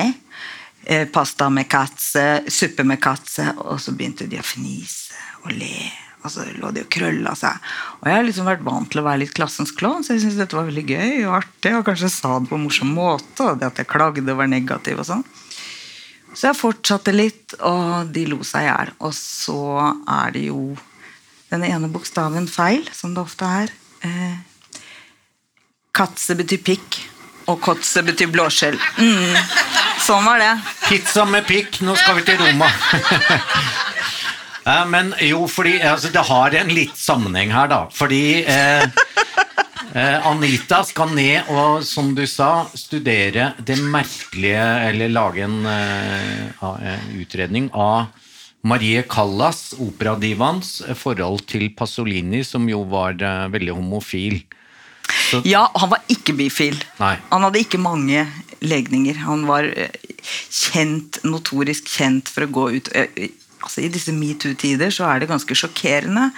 Eh, 0.87 1.07
pasta 1.11 1.49
med 1.51 1.67
katse, 1.67 2.27
suppe 2.47 2.87
med 2.87 3.03
katse, 3.03 3.51
og 3.67 3.81
så 3.83 3.91
begynte 3.91 4.31
de 4.31 4.39
å 4.39 4.47
fnise 4.47 5.17
og 5.43 5.51
le. 5.51 6.06
Og 6.27 6.33
så 6.33 6.45
lå 6.59 6.71
de 6.75 6.83
og 6.83 6.91
krølla 6.91 7.33
seg. 7.39 7.55
Og 8.01 8.09
jeg 8.09 8.19
har 8.19 8.27
liksom 8.27 8.49
vært 8.49 8.65
vant 8.67 8.89
til 8.91 9.01
å 9.01 9.07
være 9.07 9.23
litt 9.23 9.35
klassens 9.37 9.71
klovn, 9.75 10.03
så 10.03 10.15
jeg 10.15 10.25
syntes 10.25 10.41
dette 10.41 10.57
var 10.57 10.67
veldig 10.67 10.85
gøy 10.85 11.25
og 11.29 11.37
artig. 11.39 11.73
Og 11.77 11.85
kanskje 11.87 12.11
sa 12.11 12.35
det 12.41 12.51
på 12.51 12.59
en 12.59 12.65
morsom 12.67 12.91
måte, 12.97 13.47
og 13.47 13.61
det 13.61 13.71
at 13.71 13.81
jeg 13.81 13.91
klagde 13.91 14.27
og 14.27 14.41
var 14.41 14.51
negativ 14.51 14.99
og 15.01 15.07
sånn. 15.07 15.25
Så 16.37 16.51
jeg 16.51 16.59
fortsatte 16.59 17.15
litt, 17.15 17.55
og 17.65 18.11
de 18.13 18.27
lo 18.29 18.43
seg 18.45 18.67
i 18.67 18.69
hjel. 18.69 18.93
Og 19.07 19.15
så 19.15 19.61
er 20.03 20.35
det 20.35 20.43
jo 20.49 20.61
den 21.49 21.63
ene 21.65 21.89
bokstaven 21.89 22.49
feil, 22.51 22.85
som 22.93 23.15
det 23.15 23.23
ofte 23.23 23.47
er. 23.63 23.73
Eh, 24.05 24.37
katse 25.97 26.35
betyr 26.37 26.61
pikk, 26.67 26.99
og 27.47 27.61
kotse 27.63 28.03
betyr 28.05 28.29
blåskjell. 28.33 28.77
Mm. 28.99 29.37
Sånn 30.03 30.27
var 30.27 30.43
det. 30.43 30.53
Pizza 30.85 31.25
med 31.25 31.47
pikk, 31.47 31.81
nå 31.87 31.95
skal 31.97 32.19
vi 32.19 32.27
til 32.27 32.41
Roma. 32.43 32.69
Ja, 34.67 34.81
men 34.85 35.13
jo, 35.23 35.45
fordi 35.47 35.77
altså, 35.79 36.09
det 36.11 36.25
har 36.27 36.55
en 36.59 36.71
litt 36.75 36.97
sammenheng 36.99 37.53
her, 37.55 37.69
da. 37.71 37.77
Fordi 37.95 38.43
eh, 38.43 38.83
eh, 39.95 40.27
Anita 40.27 40.81
skal 40.83 41.13
ned 41.15 41.47
og, 41.53 41.85
som 41.87 42.11
du 42.17 42.25
sa, 42.27 42.65
studere 42.75 43.53
det 43.63 43.77
merkelige 43.79 44.65
Eller 44.89 45.13
lage 45.13 45.45
en 45.47 45.61
eh, 45.71 46.65
av- 46.67 46.83
utredning 47.15 47.69
av 47.71 48.09
Marie 48.67 49.05
Callas, 49.07 49.69
operadivaens, 49.79 50.81
eh, 50.89 50.97
forhold 50.99 51.45
til 51.47 51.69
Pasolini, 51.77 52.43
som 52.43 52.67
jo 52.67 52.81
var 52.91 53.15
eh, 53.23 53.47
veldig 53.53 53.77
homofil. 53.77 54.41
Så, 55.29 55.39
Ja, 55.47 55.69
han 55.79 55.93
var 55.93 56.03
ikke 56.11 56.35
bifil. 56.35 56.75
Nei. 56.99 57.13
Han 57.31 57.45
hadde 57.47 57.61
ikke 57.63 57.79
mange 57.79 58.25
legninger. 58.59 59.21
Han 59.23 59.45
var 59.47 59.63
eh, 59.71 59.95
kjent, 60.51 61.21
notorisk 61.23 61.87
kjent 61.87 62.27
for 62.33 62.43
å 62.43 62.51
gå 62.51 62.65
ut 62.81 62.91
eh, 62.97 63.29
altså 63.61 63.83
I 63.83 63.91
disse 63.93 64.13
metoo-tider 64.15 64.91
så 64.93 65.07
er 65.09 65.21
det 65.21 65.29
ganske 65.31 65.57
sjokkerende. 65.57 66.29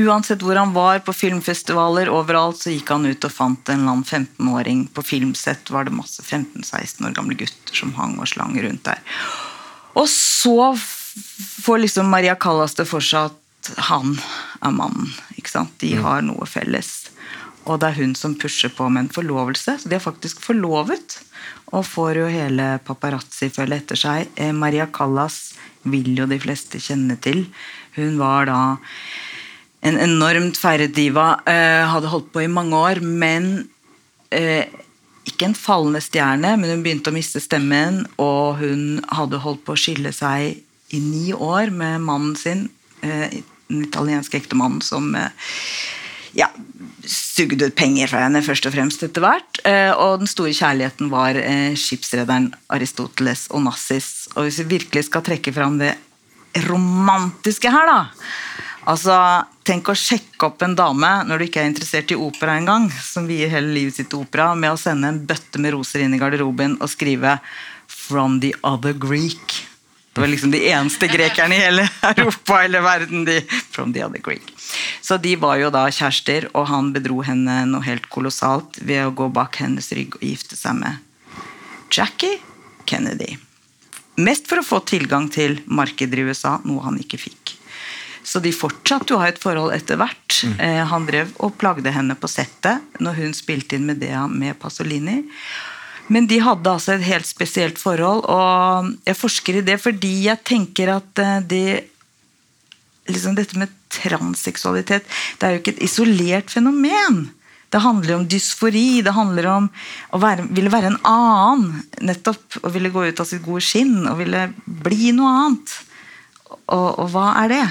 Uansett 0.00 0.42
hvor 0.42 0.58
han 0.58 0.74
var, 0.74 1.02
på 1.06 1.14
filmfestivaler, 1.14 2.10
overalt, 2.10 2.58
så 2.62 2.72
gikk 2.72 2.90
han 2.90 3.06
ut 3.06 3.26
og 3.28 3.32
fant 3.32 3.70
en 3.70 3.84
eller 3.84 3.94
annen 3.94 4.04
15-åring. 4.04 4.86
På 4.94 5.04
filmsett 5.06 5.70
var 5.70 5.86
det 5.86 5.94
masse 5.94 6.24
15-16 6.24 7.06
år 7.06 7.14
gamle 7.16 7.38
gutter 7.38 7.78
som 7.78 7.94
hang 7.98 8.18
og 8.18 8.30
slang 8.32 8.58
rundt 8.64 8.84
der. 8.88 9.02
Og 9.94 10.08
så 10.10 10.74
får 10.74 11.84
liksom 11.84 12.10
Maria 12.10 12.34
Callas 12.34 12.74
det 12.74 12.88
for 12.90 13.04
seg 13.04 13.30
at 13.30 13.40
han 13.88 14.16
er 14.60 14.74
mannen. 14.74 15.12
ikke 15.38 15.52
sant? 15.52 15.76
De 15.80 15.94
har 15.96 16.24
noe 16.26 16.46
felles. 16.48 17.04
Og 17.64 17.78
det 17.80 17.90
er 17.90 18.00
hun 18.02 18.12
som 18.18 18.34
pusher 18.36 18.72
på 18.74 18.88
med 18.92 19.06
en 19.06 19.14
forlovelse. 19.14 19.78
Så 19.80 19.88
de 19.88 19.96
er 19.96 20.04
faktisk 20.04 20.42
forlovet. 20.44 21.20
Og 21.72 21.86
får 21.86 22.20
jo 22.20 22.26
hele 22.28 22.74
paparazzi-følget 22.84 23.84
etter 23.84 24.00
seg. 24.00 24.34
Eh, 24.36 24.52
Maria 24.52 24.86
Callas 24.92 25.54
vil 25.84 26.14
jo 26.18 26.26
de 26.30 26.40
fleste 26.42 26.80
kjenne 26.82 27.16
til. 27.22 27.44
Hun 27.98 28.18
var 28.20 28.48
da 28.50 28.60
en 29.84 29.98
enormt 30.00 30.56
feiret 30.56 30.96
eh, 30.96 31.84
hadde 31.90 32.10
holdt 32.10 32.32
på 32.32 32.44
i 32.44 32.50
mange 32.50 32.76
år, 32.76 33.02
men 33.04 33.68
eh, 34.32 34.64
ikke 35.28 35.50
en 35.50 35.56
fallende 35.56 36.00
stjerne, 36.04 36.54
men 36.60 36.70
hun 36.72 36.84
begynte 36.84 37.12
å 37.12 37.16
miste 37.16 37.40
stemmen, 37.42 38.04
og 38.20 38.60
hun 38.60 39.02
hadde 39.12 39.42
holdt 39.44 39.64
på 39.66 39.76
å 39.76 39.80
skille 39.80 40.12
seg 40.12 40.60
i 40.94 41.00
ni 41.00 41.32
år 41.32 41.72
med 41.74 42.04
mannen 42.04 42.36
sin, 42.36 42.68
eh, 43.02 43.42
den 43.68 43.84
italienske 43.86 44.38
ektemannen, 44.40 44.82
som 44.84 45.12
eh, 45.18 45.32
ja, 46.34 46.50
sugde 47.06 47.68
ut 47.68 47.76
penger 47.78 48.10
fra 48.10 48.24
henne, 48.24 48.42
først 48.44 48.66
og 48.68 48.74
fremst 48.74 49.04
etter 49.06 49.24
hvert. 49.24 49.60
Eh, 49.68 49.92
og 49.92 50.22
den 50.22 50.30
store 50.30 50.54
kjærligheten 50.56 51.10
var 51.12 51.38
eh, 51.40 51.72
skipsrederen 51.78 52.50
Aristoteles 52.74 53.46
Onassis. 53.54 54.28
Og 54.34 54.46
hvis 54.46 54.62
vi 54.62 54.78
virkelig 54.78 55.08
skal 55.08 55.24
trekke 55.26 55.54
fram 55.54 55.80
det 55.82 55.94
romantiske 56.68 57.72
her, 57.74 57.90
da 57.90 58.00
Altså, 58.84 59.16
Tenk 59.64 59.88
å 59.88 59.94
sjekke 59.96 60.50
opp 60.50 60.60
en 60.60 60.74
dame 60.76 61.08
når 61.24 61.40
du 61.40 61.44
ikke 61.46 61.62
er 61.62 61.70
interessert 61.70 62.10
i 62.12 62.18
opera 62.20 62.58
engang, 62.60 62.90
som 62.92 63.24
vier 63.24 63.48
hele 63.48 63.72
livet 63.72 63.96
sitt 63.96 64.10
til 64.12 64.20
opera, 64.26 64.50
med 64.52 64.74
å 64.74 64.80
sende 64.80 65.08
en 65.08 65.22
bøtte 65.24 65.56
med 65.56 65.72
roser 65.72 66.04
inn 66.04 66.12
i 66.12 66.20
garderoben 66.20 66.76
og 66.76 66.92
skrive 66.92 67.38
'From 67.88 68.42
the 68.44 68.52
other 68.62 68.92
Greek'. 68.92 69.73
Det 70.14 70.22
var 70.22 70.30
liksom 70.30 70.52
de 70.54 70.60
eneste 70.70 71.08
grekerne 71.10 71.56
i 71.56 71.58
hele 71.58 71.88
Europa 72.16 72.60
eller 72.62 72.80
verden. 72.80 73.24
de, 73.24 73.40
from 73.70 73.92
the 73.92 74.04
other 74.04 74.20
Greek. 74.22 74.54
Så 75.00 75.16
de 75.16 75.34
var 75.36 75.58
jo 75.58 75.72
da 75.74 75.88
kjærester, 75.90 76.46
og 76.54 76.68
han 76.70 76.92
bedro 76.94 77.18
henne 77.26 77.64
noe 77.66 77.82
helt 77.82 78.06
kolossalt 78.14 78.78
ved 78.78 79.02
å 79.08 79.10
gå 79.10 79.26
bak 79.34 79.58
hennes 79.58 79.90
rygg 79.92 80.14
og 80.20 80.22
gifte 80.22 80.56
seg 80.56 80.78
med 80.78 81.42
Jackie 81.90 82.38
Kennedy. 82.86 83.34
Mest 84.22 84.46
for 84.46 84.62
å 84.62 84.66
få 84.66 84.80
tilgang 84.86 85.26
til 85.34 85.58
markedet 85.66 86.22
i 86.22 86.28
USA, 86.30 86.60
noe 86.62 86.86
han 86.86 87.00
ikke 87.02 87.18
fikk. 87.18 87.56
Så 88.24 88.40
de 88.40 88.54
fortsatte 88.54 89.16
å 89.16 89.20
ha 89.20 89.28
et 89.28 89.42
forhold 89.42 89.74
etter 89.74 89.98
hvert. 90.00 90.38
Eh, 90.62 90.80
han 90.88 91.10
drev 91.10 91.34
og 91.42 91.58
plagde 91.60 91.90
henne 91.92 92.14
på 92.16 92.30
settet 92.30 93.02
når 93.02 93.18
hun 93.18 93.34
spilte 93.36 93.76
inn 93.76 93.90
Medea 93.90 94.24
med 94.30 94.56
Pasolini. 94.62 95.24
Men 96.12 96.26
de 96.28 96.40
hadde 96.44 96.68
altså 96.70 96.94
et 96.94 97.06
helt 97.06 97.28
spesielt 97.28 97.78
forhold, 97.80 98.26
og 98.28 98.90
jeg 99.06 99.16
forsker 99.16 99.60
i 99.60 99.64
det 99.64 99.78
fordi 99.80 100.12
jeg 100.26 100.42
tenker 100.44 100.92
at 100.98 101.22
eh, 101.22 101.40
det 101.48 101.66
liksom 103.08 103.34
Dette 103.36 103.58
med 103.60 103.72
transseksualitet 103.92 105.04
det 105.38 105.46
er 105.46 105.54
jo 105.54 105.60
ikke 105.60 105.74
et 105.74 105.82
isolert 105.84 106.52
fenomen. 106.52 107.26
Det 107.68 107.82
handler 107.82 108.14
om 108.16 108.28
dysfori, 108.30 109.02
det 109.02 109.12
handler 109.16 109.48
om 109.50 109.66
å 110.14 110.20
være, 110.22 110.46
ville 110.54 110.70
være 110.72 110.92
en 110.92 111.00
annen. 111.10 111.82
Nettopp. 112.06 112.60
Å 112.62 112.70
ville 112.72 112.92
gå 112.94 113.02
ut 113.08 113.20
av 113.20 113.26
sitt 113.28 113.42
gode 113.44 113.64
skinn 113.66 114.06
og 114.06 114.20
ville 114.20 114.46
bli 114.64 115.10
noe 115.16 115.32
annet. 115.40 115.74
Og, 116.70 116.88
og 117.02 117.08
hva 117.12 117.32
er 117.42 117.50
det? 117.50 117.64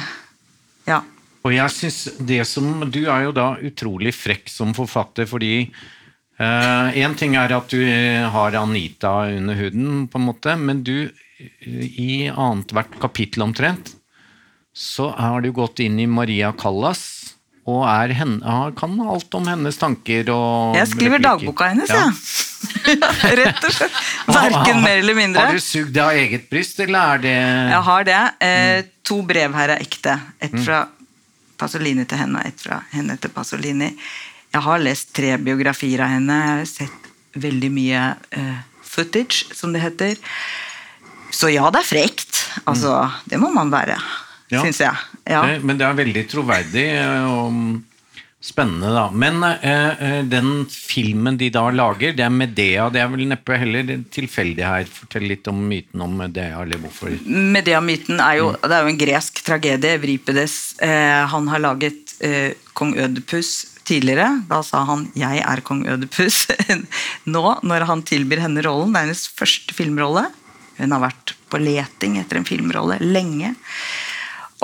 Ja. 0.91 0.99
Og 1.43 1.55
jeg 1.55 1.75
synes 1.75 1.99
det 2.19 2.41
som 2.47 2.85
Du 2.91 3.01
er 3.05 3.29
jo 3.29 3.33
da 3.35 3.53
utrolig 3.63 4.13
frekk 4.15 4.51
som 4.51 4.75
forfatter, 4.75 5.27
fordi 5.29 5.71
Én 6.41 7.11
uh, 7.13 7.17
ting 7.17 7.35
er 7.37 7.51
at 7.53 7.69
du 7.69 7.81
har 8.33 8.55
Anita 8.57 9.11
under 9.29 9.57
huden, 9.59 10.07
på 10.09 10.17
en 10.17 10.25
måte, 10.25 10.55
men 10.57 10.81
du, 10.83 11.11
i 11.69 12.25
annethvert 12.29 12.97
kapittel 13.01 13.45
omtrent, 13.45 13.93
så 14.73 15.11
har 15.13 15.43
du 15.45 15.51
gått 15.53 15.83
inn 15.85 15.99
i 16.01 16.09
Maria 16.09 16.49
Callas 16.57 17.23
og 17.69 17.85
henne, 18.11 18.55
kan 18.75 18.95
alt 18.99 19.35
om 19.37 19.45
hennes 19.47 19.77
tanker 19.79 20.27
og 20.33 20.75
Jeg 20.75 20.89
skriver 20.91 21.21
replikker. 21.21 21.29
dagboka 21.29 21.69
hennes, 21.71 21.93
ja. 21.93 22.09
ja. 22.09 23.11
Rett 23.39 23.63
og 23.63 23.71
slett. 23.71 24.01
Verken 24.27 24.81
mer 24.83 24.97
eller 24.97 25.15
mindre. 25.15 25.45
Har 25.47 25.55
du 25.55 25.63
sugd 25.63 25.97
av 26.01 26.11
eget 26.17 26.49
bryst, 26.51 26.81
eller 26.83 27.15
er 27.15 27.23
det 27.23 27.37
Jeg 27.37 27.79
har 27.87 28.09
det. 28.09 28.19
Eh, 28.43 28.65
mm. 28.83 28.91
to 29.07 29.21
brev 29.29 29.55
her 29.55 29.75
er 29.77 29.85
ekte. 29.85 30.17
Et 30.43 30.51
mm. 30.51 30.63
fra 30.65 30.83
Pasolini 31.59 32.03
til 32.09 32.19
henne 32.19 32.41
og 32.41 32.51
et 32.51 32.67
fra 32.67 32.81
henne 32.91 33.15
til 33.21 33.31
Pasolini. 33.31 33.93
Jeg 34.53 34.61
har 34.67 34.83
lest 34.85 35.15
tre 35.17 35.33
biografier 35.41 36.03
av 36.05 36.11
henne. 36.13 36.35
Jeg 36.37 36.59
har 36.59 36.67
sett 36.69 37.07
veldig 37.41 37.69
mye 37.73 38.01
uh, 38.37 38.59
footage, 38.85 39.47
som 39.57 39.73
det 39.73 39.81
heter. 39.81 40.19
Så 41.33 41.49
ja, 41.49 41.65
det 41.73 41.81
er 41.81 41.89
frekt. 41.89 42.43
Altså, 42.69 42.93
mm. 42.93 43.23
Det 43.31 43.39
må 43.41 43.49
man 43.55 43.73
være, 43.73 43.97
ja. 44.53 44.61
syns 44.61 44.83
jeg. 44.83 44.93
Ja. 45.25 45.41
Det, 45.47 45.63
men 45.65 45.79
det 45.79 45.87
er 45.87 45.97
veldig 45.97 46.23
troverdig 46.29 46.85
og 47.25 47.57
spennende, 48.43 48.91
da. 48.93 49.07
Men 49.09 49.41
uh, 49.41 50.21
den 50.29 50.67
filmen 50.69 51.41
de 51.41 51.49
da 51.55 51.65
lager, 51.73 52.13
det 52.13 52.27
er 52.27 52.37
Medea. 52.37 52.87
Det 52.93 53.01
er 53.01 53.09
vel 53.09 53.25
neppe 53.33 53.57
heller 53.57 53.89
tilfeldig 54.13 54.67
her. 54.69 54.85
Fortell 55.01 55.25
litt 55.33 55.49
om 55.49 55.65
myten 55.65 56.05
om 56.05 56.13
Medea, 56.21 56.61
eller 56.61 56.77
hvorfor 56.85 57.17
Medea-myten 57.25 58.21
er 58.21 58.43
jo, 58.43 58.53
mm. 58.53 58.61
det 58.69 58.77
er 58.77 58.85
jo 58.85 58.93
en 58.93 59.03
gresk 59.07 59.41
tragedie. 59.49 59.97
Vripedes. 60.05 60.61
Uh, 60.77 61.25
han 61.33 61.49
har 61.49 61.65
laget 61.71 62.01
kong 62.77 62.93
Ødipus 63.01 63.72
tidligere. 63.87 64.43
Da 64.49 64.61
sa 64.63 64.83
han 64.85 65.11
'jeg 65.15 65.43
er 65.43 65.61
kong 65.61 65.85
Ødipus'. 65.85 66.47
Nå, 67.25 67.59
når 67.63 67.85
han 67.85 68.03
tilbyr 68.03 68.43
henne 68.45 68.63
rollen, 68.63 68.93
det 68.93 68.99
er 68.99 69.05
hennes 69.07 69.27
første 69.27 69.73
filmrolle 69.73 70.31
Hun 70.77 70.91
har 70.91 71.03
vært 71.03 71.35
på 71.49 71.59
leting 71.61 72.17
etter 72.17 72.37
en 72.37 72.45
filmrolle 72.45 72.97
lenge. 72.99 73.53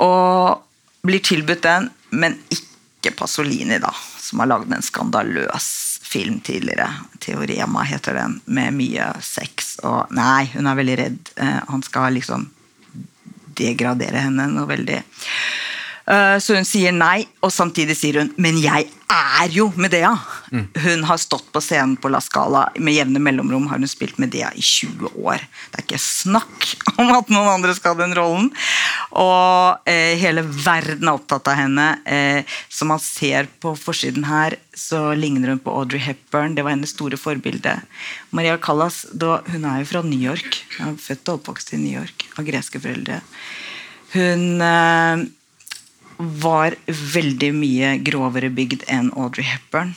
Og 0.02 0.58
blir 1.06 1.22
tilbudt 1.22 1.62
den, 1.62 1.90
men 2.10 2.34
ikke 2.50 3.14
Pasolini, 3.16 3.78
da, 3.78 3.92
som 4.18 4.42
har 4.42 4.50
lagd 4.50 4.72
en 4.74 4.82
skandaløs 4.82 6.00
film 6.10 6.40
tidligere. 6.40 6.90
'Teorema' 7.18 7.84
heter 7.84 8.14
den, 8.14 8.40
med 8.44 8.74
mye 8.74 9.12
sex. 9.22 9.76
Og 9.86 10.10
nei, 10.10 10.50
hun 10.54 10.66
er 10.66 10.80
veldig 10.80 10.96
redd. 10.98 11.30
Eh, 11.36 11.60
han 11.68 11.82
skal 11.86 12.16
liksom 12.18 12.48
degradere 13.60 14.24
henne 14.26 14.48
noe 14.50 14.66
veldig. 14.70 14.98
Eh, 16.10 16.38
så 16.42 16.56
hun 16.58 16.66
sier 16.66 16.94
nei, 16.94 17.22
og 17.44 17.52
samtidig 17.54 17.94
sier 17.98 18.18
hun 18.20 18.32
'men 18.36 18.58
jeg 18.58 18.88
er 19.10 19.48
jo 19.50 19.68
Medea'. 19.76 20.18
Mm. 20.52 20.66
Hun 20.74 21.04
har 21.04 21.18
stått 21.18 21.52
på 21.52 21.60
scenen 21.62 21.96
på 21.96 22.10
La 22.10 22.20
Scala 22.20 22.68
med 22.78 22.94
jevne 22.94 23.18
mellomrom 23.22 23.68
har 23.70 23.78
hun 23.78 23.88
spilt 23.88 24.18
Medea 24.18 24.50
i 24.54 24.62
20 24.62 25.10
år. 25.22 25.38
Det 25.70 25.78
er 25.78 25.86
ikke 25.86 26.02
snakk 26.02 26.66
om 26.96 27.10
at 27.14 27.30
noen 27.30 27.48
andre 27.54 27.74
skal 27.74 27.94
ha 27.94 28.02
den 28.02 28.14
rollen. 28.14 28.50
Og 29.12 29.88
eh, 29.90 30.18
hele 30.18 30.42
verden 30.42 31.08
er 31.08 31.14
opptatt 31.14 31.46
av 31.46 31.58
henne. 31.58 31.88
Eh, 32.04 32.42
som 32.68 32.88
man 32.88 33.02
ser 33.02 33.46
på 33.62 33.76
forsiden 33.78 34.26
her, 34.26 34.56
så 34.74 35.14
ligner 35.14 35.54
hun 35.54 35.62
på 35.62 35.74
Audrey 35.74 36.00
Hepburn. 36.00 36.54
Det 36.54 36.64
var 36.64 36.74
hennes 36.74 36.94
store 36.94 37.18
forbilde. 37.18 37.80
Maria 38.30 38.58
Callas 38.58 39.06
da, 39.12 39.42
hun 39.46 39.64
er 39.64 39.82
jo 39.82 39.90
fra 39.94 40.02
New 40.02 40.18
York. 40.18 40.64
Hun 40.78 40.94
er 40.94 41.02
født 41.02 41.28
og 41.28 41.40
oppvokst 41.40 41.74
i 41.74 41.82
New 41.82 41.98
York 41.98 42.26
av 42.38 42.46
greske 42.46 42.82
foreldre. 42.82 43.22
Hun 44.14 44.62
eh, 44.62 45.28
var 46.20 46.76
veldig 46.86 47.50
mye 47.56 47.96
grovere 48.04 48.50
bygd 48.52 48.86
enn 48.92 49.10
Audrey 49.16 49.46
Hepburn. 49.48 49.94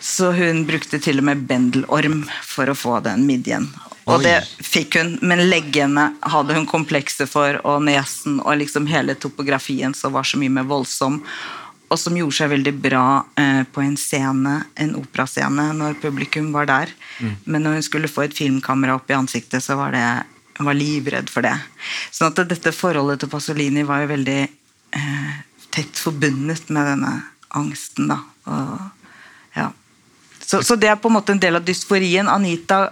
Så 0.00 0.30
hun 0.32 0.64
brukte 0.66 1.00
til 1.02 1.18
og 1.18 1.26
med 1.26 1.44
bendelorm 1.48 2.22
for 2.46 2.70
å 2.70 2.76
få 2.78 2.98
den 3.04 3.26
midjen. 3.26 3.68
Og 4.08 4.22
det 4.24 4.38
fikk 4.64 4.96
hun, 4.96 5.16
men 5.20 5.44
leggene 5.50 6.12
hadde 6.32 6.56
hun 6.56 6.68
komplekse 6.68 7.26
for, 7.28 7.58
og 7.68 7.82
nesen 7.84 8.38
og 8.40 8.60
liksom 8.62 8.88
hele 8.88 9.16
topografien 9.20 9.92
som 9.94 10.14
var 10.16 10.24
så 10.24 10.40
mye 10.40 10.54
mer 10.54 10.68
voldsom. 10.68 11.20
Og 11.88 12.00
som 12.00 12.16
gjorde 12.16 12.36
seg 12.36 12.52
veldig 12.52 12.72
bra 12.84 13.04
eh, 13.40 13.62
på 13.72 13.82
en 13.84 13.96
scene, 14.00 14.54
en 14.76 14.96
operascene 14.96 15.70
når 15.76 16.00
publikum 16.02 16.50
var 16.56 16.68
der. 16.68 16.92
Mm. 17.20 17.36
Men 17.44 17.64
når 17.64 17.78
hun 17.78 17.86
skulle 17.86 18.12
få 18.12 18.26
et 18.26 18.36
filmkamera 18.36 18.96
opp 18.98 19.08
i 19.08 19.16
ansiktet, 19.16 19.64
så 19.64 19.76
var 19.80 19.96
det 19.96 20.08
var 20.66 20.74
livredd 20.74 21.30
for 21.30 21.46
det. 21.46 21.54
Sånn 22.14 22.34
dette 22.34 22.72
forholdet 22.74 23.22
til 23.22 23.30
Pasolini 23.30 23.84
var 23.86 24.02
jo 24.02 24.12
veldig 24.12 24.40
eh, 24.42 25.36
tett 25.74 26.00
forbundet 26.00 26.70
med 26.74 26.92
denne 26.92 27.12
angsten. 27.58 28.10
da. 28.10 28.18
Og, 28.50 29.06
ja. 29.54 29.70
så, 30.40 30.62
så, 30.62 30.76
det 30.76 30.90
er 30.90 31.00
på 31.00 31.10
en 31.10 31.18
måte 31.18 31.34
en 31.36 31.42
del 31.42 31.60
av 31.60 31.66
dysforien. 31.66 32.30
Anita 32.30 32.88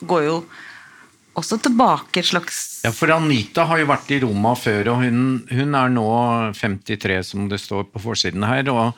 går 0.00 0.26
jo 0.26 0.36
også 1.38 1.60
tilbake 1.62 2.20
et 2.20 2.30
slags 2.30 2.80
Ja, 2.84 2.92
for 2.96 3.12
Anita 3.14 3.66
har 3.68 3.80
jo 3.80 3.90
vært 3.90 4.10
i 4.12 4.20
Roma 4.24 4.54
før, 4.58 4.94
og 4.94 5.04
hun, 5.04 5.20
hun 5.50 5.76
er 5.78 5.92
nå 5.92 6.08
53, 6.56 7.20
som 7.32 7.50
det 7.50 7.60
står 7.62 7.86
på 7.92 8.02
forsiden 8.02 8.46
her. 8.48 8.72
og 8.72 8.96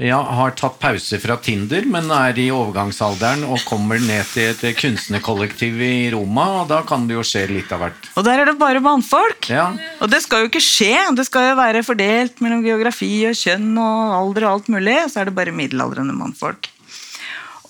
ja, 0.00 0.22
har 0.22 0.54
tatt 0.56 0.78
pause 0.80 1.18
fra 1.20 1.34
Tinder, 1.36 1.84
men 1.84 2.08
er 2.16 2.38
i 2.40 2.46
overgangsalderen 2.54 3.42
og 3.44 3.60
kommer 3.68 4.00
ned 4.00 4.24
til 4.32 4.48
et 4.48 4.78
kunstnerkollektiv 4.78 5.76
i 5.84 6.08
Roma, 6.14 6.46
og 6.62 6.70
da 6.70 6.78
kan 6.88 7.04
det 7.08 7.18
jo 7.18 7.24
skje 7.26 7.42
litt 7.50 7.72
av 7.76 7.84
hvert. 7.84 8.08
Og 8.16 8.24
der 8.24 8.40
er 8.40 8.48
det 8.48 8.56
bare 8.60 8.80
mannfolk! 8.80 9.50
Ja. 9.52 9.68
Og 10.00 10.08
det 10.08 10.22
skal 10.24 10.44
jo 10.44 10.48
ikke 10.48 10.64
skje! 10.64 10.96
Det 11.18 11.26
skal 11.28 11.50
jo 11.50 11.58
være 11.60 11.84
fordelt 11.84 12.40
mellom 12.40 12.64
geografi 12.64 13.10
og 13.28 13.36
kjønn 13.36 13.76
og 13.76 14.14
alder 14.16 14.46
og 14.48 14.54
alt 14.54 14.70
mulig, 14.72 14.96
og 15.04 15.12
så 15.12 15.20
er 15.20 15.28
det 15.28 15.36
bare 15.36 15.56
middelaldrende 15.60 16.16
mannfolk. 16.16 16.70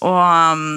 Og 0.03 0.23
um, 0.63 0.77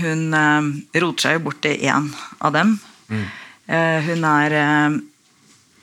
hun 0.00 0.22
um, 0.32 0.70
roter 0.96 1.26
seg 1.26 1.36
jo 1.36 1.44
bort 1.50 1.60
til 1.64 1.76
én 1.76 2.08
av 2.40 2.56
dem. 2.56 2.78
Mm. 3.12 3.28
Uh, 3.68 3.98
hun 4.08 4.24
er 4.32 4.56
uh, 4.56 5.00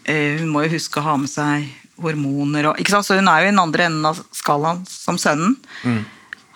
Hun 0.10 0.50
må 0.50 0.64
jo 0.66 0.74
huske 0.74 0.98
å 0.98 1.06
ha 1.06 1.16
med 1.22 1.30
seg 1.30 1.68
hormoner 2.03 2.72
og? 2.72 2.79
Så 2.89 3.18
hun 3.20 3.29
er 3.32 3.44
jo 3.44 3.50
i 3.50 3.53
den 3.53 3.62
andre 3.62 3.89
enden 3.89 4.08
av 4.10 4.22
skalaen 4.36 4.82
som 4.89 5.20
sønnen. 5.22 5.58
Mm. 5.84 6.03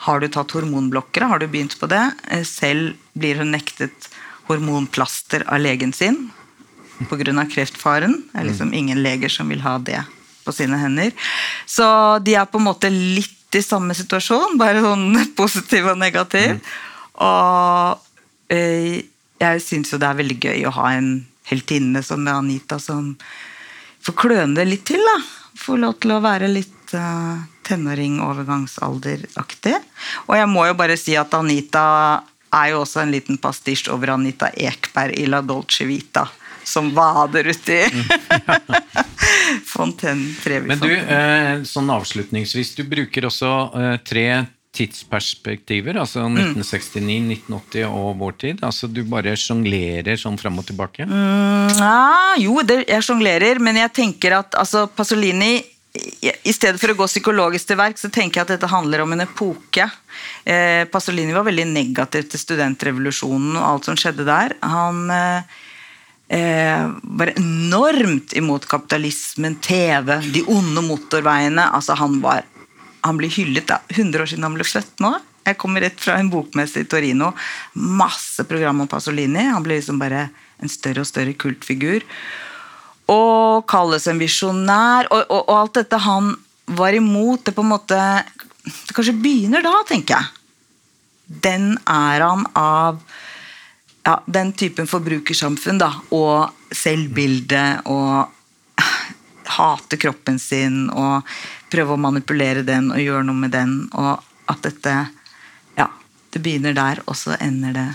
Har 0.07 0.19
du 0.19 0.27
tatt 0.27 0.51
hormonblokkere? 0.51 1.29
Har 1.31 1.39
du 1.39 1.47
begynt 1.47 1.77
på 1.79 1.87
det? 1.91 2.03
Eh, 2.27 2.43
selv 2.47 2.97
blir 3.15 3.39
hun 3.39 3.53
nektet 3.55 4.09
hormonplaster 4.49 5.45
av 5.47 5.61
legen 5.63 5.93
sin. 5.93 6.31
pga. 7.09 7.45
kreftfaren. 7.49 8.23
Det 8.31 8.39
er 8.39 8.49
liksom 8.49 8.73
ingen 8.73 9.03
leger 9.03 9.29
som 9.29 9.49
vil 9.49 9.61
ha 9.61 9.77
det 9.77 10.03
på 10.43 10.51
sine 10.51 10.77
hender. 10.77 11.11
Så 11.65 12.19
de 12.19 12.35
er 12.35 12.45
på 12.45 12.59
en 12.59 12.67
måte 12.67 12.89
litt 12.91 13.55
i 13.55 13.61
samme 13.61 13.93
situasjon, 13.93 14.57
bare 14.57 14.81
sånn 14.81 15.15
positiv 15.39 15.87
og 15.87 15.97
negativ. 15.97 16.59
Og 17.21 17.99
eh, 18.49 19.03
jeg 19.39 19.63
syns 19.63 19.93
jo 19.93 19.99
det 20.01 20.09
er 20.09 20.19
veldig 20.19 20.39
gøy 20.39 20.65
å 20.67 20.75
ha 20.79 20.93
en 20.97 21.25
heltinne 21.49 22.03
som 22.03 22.27
Anita 22.27 22.79
som 22.79 23.13
får 24.03 24.13
kløne 24.19 24.55
det 24.59 24.65
litt 24.69 24.85
til. 24.89 25.01
da. 25.03 25.17
Få 25.59 25.75
lov 25.79 25.93
til 26.03 26.11
å 26.15 26.23
være 26.23 26.47
litt 26.51 26.93
uh, 26.97 27.37
tenåring-overgangsalderaktig. 27.67 29.75
Og 30.27 30.33
jeg 30.37 30.47
må 30.51 30.61
jo 30.67 30.73
bare 30.79 30.97
si 30.99 31.13
at 31.19 31.33
Anita 31.37 31.85
er 32.53 32.67
jo 32.73 32.77
også 32.83 32.99
en 33.03 33.13
liten 33.13 33.37
pastisj 33.41 33.89
over 33.93 34.07
Anita 34.17 34.47
Ekberg 34.53 35.13
i 35.19 35.25
La 35.29 35.41
Dolce 35.41 35.85
Vita. 35.89 36.23
Som 36.63 36.93
vader 36.95 37.43
uti 37.51 37.81
Fontaine 39.73 40.31
Trevi 40.39 40.67
Men 40.71 40.79
du, 40.79 40.93
eh, 40.95 41.59
sånn 41.67 41.91
avslutningsvis, 41.91 42.71
du 42.77 42.83
bruker 42.87 43.27
også 43.27 43.49
eh, 43.75 43.97
tre 44.07 44.47
tidsperspektiver, 44.73 45.99
altså 46.01 46.23
1969, 46.25 47.19
1980 47.45 47.83
og 47.87 48.15
vår 48.21 48.37
tid. 48.41 48.63
Altså 48.65 48.89
Du 48.89 49.03
bare 49.05 49.35
sjonglerer 49.37 50.17
sånn 50.19 50.39
fram 50.41 50.57
og 50.61 50.65
tilbake? 50.69 51.05
Mm, 51.05 51.69
ja, 51.77 52.33
jo, 52.41 52.57
det, 52.65 52.83
jeg 52.89 53.05
sjonglerer, 53.05 53.61
men 53.61 53.77
jeg 53.83 53.93
tenker 54.01 54.39
at 54.39 54.57
altså, 54.57 54.87
Pasolini 54.89 55.59
i 55.93 56.53
stedet 56.53 56.79
for 56.81 56.89
å 56.89 56.95
gå 56.97 57.05
psykologisk 57.05 57.69
til 57.69 57.77
verk, 57.77 57.99
så 58.01 58.09
tenker 58.09 58.39
jeg 58.39 58.47
at 58.47 58.53
dette 58.55 58.69
handler 58.71 59.03
om 59.03 59.11
en 59.13 59.25
epoke. 59.27 59.85
Eh, 60.41 60.87
Pasolini 60.89 61.35
var 61.35 61.45
veldig 61.45 61.67
negativ 61.69 62.31
til 62.31 62.41
studentrevolusjonen 62.41 63.59
og 63.59 63.67
alt 63.67 63.89
som 63.89 63.99
skjedde 63.99 64.25
der. 64.25 64.55
Han 64.65 65.03
eh, 65.13 65.59
eh 66.33 66.87
var 67.21 67.33
enormt 67.35 68.33
imot 68.33 68.65
kapitalismen, 68.65 69.59
TV, 69.61 70.17
de 70.33 70.41
onde 70.49 70.81
motorveiene. 70.81 71.69
altså 71.69 71.93
Han 71.99 72.17
var 72.25 72.41
han 73.03 73.19
blir 73.19 73.31
hyllet 73.33 73.67
da, 73.67 73.81
100 73.91 74.23
år 74.23 74.31
siden 74.31 74.47
han 74.47 74.57
ble 74.57 74.67
født 74.67 75.03
nå. 75.03 75.13
Jeg 75.43 75.59
kommer 75.59 75.83
rett 75.83 75.99
fra 75.99 76.15
en 76.19 76.29
bokmesse 76.31 76.83
i 76.83 76.87
Torino. 76.87 77.33
Masse 77.75 78.45
program 78.47 78.83
om 78.83 78.87
Pasolini. 78.87 79.43
Han 79.49 79.63
blir 79.65 79.81
liksom 79.81 79.99
bare 79.99 80.29
en 80.63 80.71
større 80.71 81.03
og 81.03 81.09
større 81.09 81.35
kultfigur. 81.35 82.05
Og 83.11 83.65
kalles 83.67 84.07
en 84.07 84.21
visjonær. 84.21 85.09
Og, 85.11 85.25
og, 85.27 85.41
og, 85.41 85.57
alt 85.57 85.81
dette 85.81 85.99
han 86.05 86.31
var 86.79 86.95
imot, 86.95 87.43
det 87.43 87.55
på 87.57 87.65
en 87.65 87.73
måte 87.73 87.99
Det 88.63 88.95
kanskje 88.95 89.17
begynner 89.19 89.65
da, 89.65 89.73
tenker 89.89 90.15
jeg. 90.15 90.31
Den 91.43 91.73
æraen 91.89 92.45
av 92.55 93.01
ja, 94.07 94.15
den 94.27 94.53
typen 94.55 94.87
forbrukersamfunn 94.87 95.81
da, 95.81 95.89
og 96.15 96.71
selvbilde 96.71 97.63
og 97.91 98.31
hate 99.57 99.99
kroppen 100.01 100.39
sin 100.41 100.87
og 100.89 101.27
prøve 101.73 101.95
å 101.95 102.01
manipulere 102.01 102.65
den 102.65 102.91
og 102.93 103.01
gjøre 103.01 103.25
noe 103.27 103.41
med 103.45 103.53
den. 103.55 103.75
Og 103.93 104.23
at 104.51 104.65
dette 104.65 104.95
Ja, 105.77 105.87
det 106.33 106.41
begynner 106.43 106.75
der, 106.77 107.01
og 107.07 107.17
så 107.17 107.37
ender 107.39 107.73
det 107.73 107.89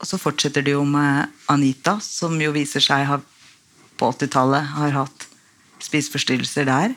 Og 0.00 0.08
så 0.08 0.16
fortsetter 0.18 0.64
det 0.64 0.72
jo 0.72 0.84
med 0.88 1.28
Anita, 1.52 1.98
som 2.00 2.38
jo 2.40 2.54
viser 2.56 2.80
seg 2.80 3.04
har, 3.04 3.20
på 4.00 4.08
80-tallet 4.14 4.72
har 4.78 4.94
hatt 4.96 5.26
spiseforstyrrelser 5.84 6.64
der. 6.64 6.94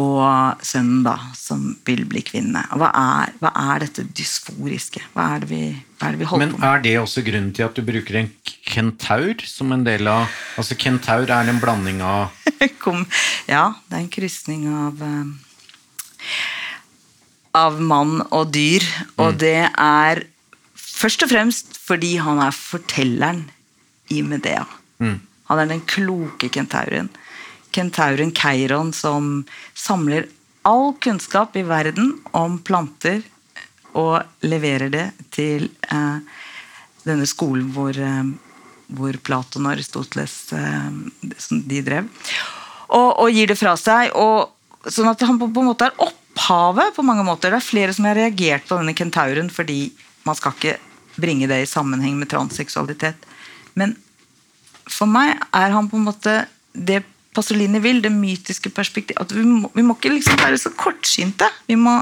Og 0.00 0.62
sønnen, 0.64 1.02
da, 1.04 1.16
som 1.36 1.74
vil 1.86 2.04
bli 2.08 2.22
kvinne. 2.24 2.62
Hva 2.78 2.90
er, 2.96 3.32
hva 3.42 3.50
er 3.74 3.84
dette 3.84 4.04
dysforiske? 4.16 5.02
Hva 5.14 5.26
er 5.34 5.44
det 5.44 5.50
vi, 5.50 5.62
er 6.00 6.14
det 6.14 6.20
vi 6.20 6.28
holder 6.30 6.46
Men 6.46 6.54
på 6.54 6.60
med? 6.60 6.64
Men 6.64 6.70
er 6.70 6.84
det 6.86 6.94
også 7.00 7.24
grunnen 7.26 7.52
til 7.56 7.66
at 7.66 7.76
du 7.76 7.82
bruker 7.86 8.20
en 8.22 8.30
kentaur 8.70 9.44
som 9.50 9.74
en 9.74 9.84
del 9.86 10.08
av 10.10 10.30
Altså 10.60 10.76
Kentaur 10.78 11.30
er 11.34 11.50
en 11.50 11.60
blanding 11.62 12.02
av 12.06 12.30
Kom, 12.84 13.02
ja, 13.50 13.72
det 13.88 13.98
er 13.98 14.04
en 14.04 14.12
krysning 14.12 14.66
av 14.70 15.00
uh, 15.02 15.24
Av 17.58 17.80
mann 17.82 18.20
og 18.30 18.52
dyr. 18.54 18.84
Og 19.18 19.34
mm. 19.34 19.40
det 19.42 19.56
er 19.66 20.24
først 20.78 21.26
og 21.26 21.32
fremst 21.32 21.80
fordi 21.80 22.14
han 22.22 22.38
er 22.44 22.54
fortelleren 22.54 23.48
i 24.14 24.22
Medea. 24.22 24.62
Mm. 25.02 25.18
Han 25.50 25.58
er 25.58 25.70
den 25.72 25.82
kloke 25.90 26.46
kentauren. 26.52 27.10
Kentauren 27.74 28.32
Keiron 28.36 28.92
som 28.96 29.44
samler 29.74 30.28
all 30.66 30.92
kunnskap 31.00 31.56
i 31.56 31.64
verden 31.64 32.16
om 32.36 32.58
planter 32.62 33.22
og 33.96 34.22
leverer 34.46 34.92
det 34.92 35.06
til 35.34 35.70
eh, 35.90 36.18
denne 37.06 37.26
skolen 37.26 37.72
hvor 37.74 37.96
uh, 37.96 38.28
hvor 38.96 39.16
Platon 39.22 39.66
og 39.66 39.74
Aristoteles 39.74 40.36
eh, 40.56 40.90
de 41.50 41.82
drev. 41.86 42.08
Og, 42.90 43.10
og, 43.22 43.28
gir 43.30 43.50
det 43.50 43.58
fra 43.58 43.76
seg. 43.78 44.14
Og, 44.18 44.50
sånn 44.90 45.10
at 45.10 45.22
han 45.26 45.38
på, 45.40 45.50
på, 45.52 45.62
en 45.62 45.70
måte 45.70 45.90
er 45.90 46.02
opphavet 46.02 46.94
på 46.96 47.04
mange 47.06 47.24
måter. 47.26 47.52
Det 47.52 47.60
er 47.60 47.68
flere 47.68 47.96
som 47.96 48.08
har 48.08 48.18
reagert 48.18 48.66
på 48.68 48.80
denne 48.80 48.96
kentauren 48.98 49.50
fordi 49.52 49.82
man 50.26 50.38
skal 50.38 50.56
ikke 50.56 50.78
bringe 51.20 51.48
det 51.50 51.62
i 51.62 51.70
sammenheng 51.70 52.18
med 52.18 52.30
transseksualitet. 52.32 53.28
Men 53.78 53.94
for 54.90 55.10
meg 55.10 55.36
er 55.54 55.74
han 55.74 55.88
på 55.90 56.00
en 56.00 56.08
måte 56.08 56.36
det 56.72 57.02
Pasolini 57.36 57.78
vil, 57.82 58.00
det 58.02 58.10
mytiske 58.12 58.72
perspektivet. 58.74 59.20
At 59.22 59.34
vi 59.34 59.44
må, 59.46 59.70
vi 59.74 59.84
må 59.86 59.94
ikke 59.98 60.14
liksom 60.16 60.40
være 60.40 60.58
så 60.58 60.72
kortsynte. 60.74 61.46
Vi 61.68 61.78
må 61.78 62.00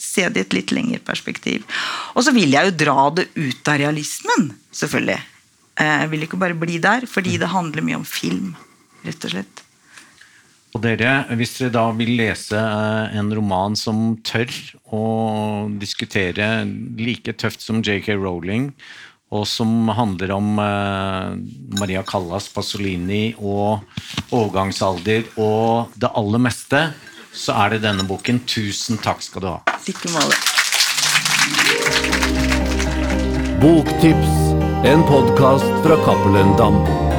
se 0.00 0.26
det 0.32 0.42
i 0.42 0.46
et 0.46 0.56
litt 0.56 0.74
lengre 0.74 1.00
perspektiv. 1.04 1.66
Og 2.16 2.24
så 2.26 2.34
vil 2.34 2.52
jeg 2.54 2.70
jo 2.70 2.78
dra 2.84 3.08
det 3.14 3.28
ut 3.36 3.70
av 3.70 3.80
realismen, 3.82 4.50
selvfølgelig. 4.74 5.20
Jeg 5.80 6.12
vil 6.12 6.26
ikke 6.26 6.40
bare 6.40 6.58
bli 6.58 6.78
der, 6.82 7.06
fordi 7.08 7.38
det 7.40 7.52
handler 7.52 7.84
mye 7.84 8.00
om 8.00 8.06
film, 8.08 8.54
rett 9.06 9.28
og 9.28 9.36
slett. 9.36 9.62
Og 10.70 10.82
dere, 10.84 11.24
Hvis 11.34 11.56
dere 11.58 11.72
da 11.74 11.84
vil 11.98 12.12
lese 12.20 12.58
eh, 12.58 13.16
en 13.18 13.30
roman 13.34 13.74
som 13.78 14.20
tør 14.26 14.50
å 14.94 15.02
diskutere 15.80 16.62
like 16.98 17.34
tøft 17.40 17.64
som 17.64 17.80
JK 17.82 18.12
Rowling, 18.20 18.70
og 19.30 19.46
som 19.46 19.88
handler 19.94 20.32
om 20.34 20.58
eh, 20.58 21.36
Maria 21.78 22.02
Callas, 22.06 22.48
Pasolini 22.50 23.30
og 23.38 23.86
overgangsalder 24.34 25.30
og 25.38 25.94
det 25.94 26.10
aller 26.18 26.42
meste, 26.42 26.88
så 27.30 27.54
er 27.62 27.76
det 27.76 27.84
denne 27.86 28.06
boken. 28.08 28.42
Tusen 28.50 28.98
takk 29.02 29.22
skal 29.22 29.44
du 29.44 29.52
ha. 29.52 29.60
Like 29.86 30.10
måte. 30.14 30.34
Boktips 33.60 34.34
en 34.88 35.02
podkast 35.06 35.70
fra 35.84 35.96
Cappelen 36.04 36.56
Dam. 36.56 37.09